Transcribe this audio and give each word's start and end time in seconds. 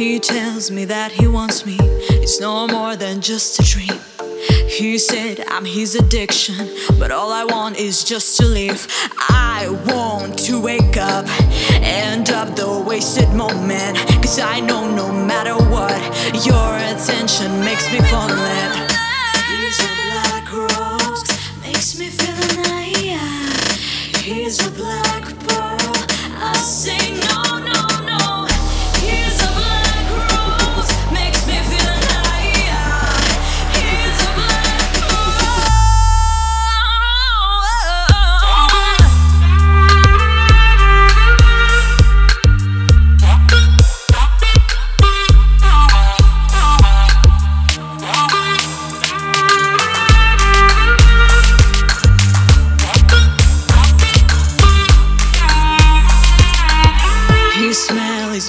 He 0.00 0.18
tells 0.18 0.70
me 0.70 0.86
that 0.86 1.12
he 1.12 1.26
wants 1.28 1.66
me, 1.66 1.76
it's 1.78 2.40
no 2.40 2.66
more 2.66 2.96
than 2.96 3.20
just 3.20 3.60
a 3.60 3.62
dream. 3.62 4.00
He 4.66 4.96
said 4.96 5.44
I'm 5.48 5.66
his 5.66 5.94
addiction, 5.94 6.70
but 6.98 7.10
all 7.10 7.30
I 7.30 7.44
want 7.44 7.76
is 7.76 8.02
just 8.02 8.38
to 8.38 8.46
live. 8.46 8.86
I 9.28 9.68
want 9.88 10.38
to 10.46 10.58
wake 10.58 10.96
up, 10.96 11.26
end 11.82 12.30
up 12.30 12.56
the 12.56 12.82
wasted 12.88 13.28
moment. 13.34 13.98
Cause 14.24 14.38
I 14.38 14.60
know 14.60 14.90
no 14.90 15.12
matter 15.12 15.54
what, 15.68 16.00
your 16.46 16.70
attention 16.92 17.60
makes 17.60 17.92
me 17.92 18.00
fall 18.08 18.32
in 18.32 18.38
love. 18.38 18.90
He's 19.52 19.80
a 19.84 19.92
black 20.08 20.50
rose, 20.50 21.28
makes 21.60 21.98
me 21.98 22.08
feel 22.08 22.38
alive. 22.56 23.76
He's 24.24 24.66
a 24.66 24.70
black 24.70 24.99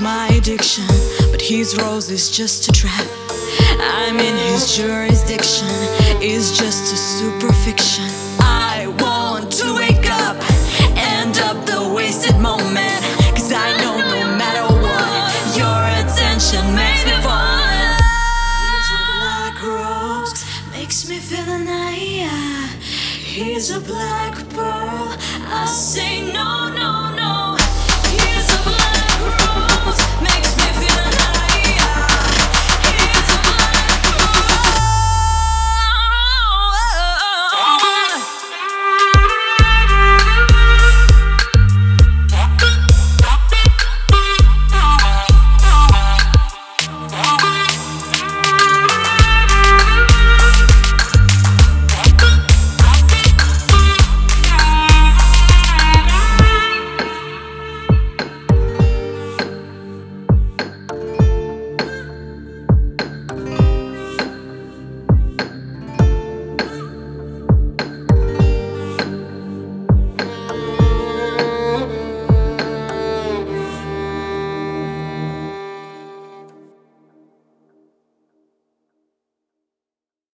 my 0.00 0.28
addiction, 0.28 0.86
but 1.30 1.42
his 1.42 1.76
rose 1.76 2.10
is 2.10 2.30
just 2.30 2.68
a 2.68 2.72
trap. 2.72 3.06
I'm 3.80 4.18
in 4.18 4.36
his 4.36 4.76
jurisdiction, 4.76 5.68
is 6.22 6.56
just 6.56 6.92
a 6.92 6.96
super 6.96 7.52
fiction. 7.52 8.08
I 8.40 8.86
want 8.98 9.52
to 9.52 9.74
wake 9.74 10.08
up, 10.10 10.36
end 10.96 11.38
up 11.38 11.66
the 11.66 11.92
wasted 11.94 12.38
moment. 12.38 13.00
Cause 13.36 13.52
I 13.52 13.76
know 13.78 13.96
no 13.98 14.36
matter 14.36 14.66
what, 14.72 15.56
your 15.56 15.80
attention 16.00 16.64
makes 16.74 17.04
me 17.04 17.12
fall. 17.20 17.60
in 17.60 17.92
love. 17.92 18.00
He's 18.64 18.88
a 18.96 19.02
black 19.18 19.56
rose, 19.62 20.44
makes 20.72 21.08
me 21.08 21.18
feel 21.18 21.48
an 21.52 21.68
eye. 21.68 21.90
He's 23.18 23.70
a 23.70 23.80
black 23.80 24.34
pearl, 24.50 25.14
I 25.46 25.64
no, 25.64 25.99